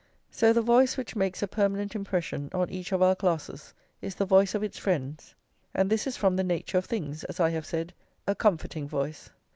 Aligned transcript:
So 0.31 0.51
the 0.51 0.63
voice 0.63 0.97
which 0.97 1.15
makes 1.15 1.43
a 1.43 1.47
permanent 1.47 1.93
impression 1.93 2.49
on 2.55 2.71
each 2.71 2.91
of 2.91 3.03
our 3.03 3.13
classes 3.15 3.75
is 4.01 4.15
the 4.15 4.25
voice 4.25 4.55
of 4.55 4.63
its 4.63 4.79
friends, 4.79 5.35
and 5.75 5.91
this 5.91 6.07
is 6.07 6.17
from 6.17 6.37
the 6.37 6.43
nature 6.43 6.79
of 6.79 6.85
things, 6.85 7.23
as 7.25 7.39
I 7.39 7.51
have 7.51 7.67
said, 7.67 7.93
a 8.25 8.33
comforting 8.33 8.87
voice. 8.87 9.29